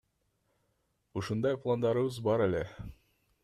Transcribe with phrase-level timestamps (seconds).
[1.21, 2.67] Ушундай пландарыбыз бар эле.